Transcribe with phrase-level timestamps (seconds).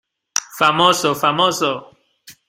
[0.61, 1.71] ¡famoso, famoso!...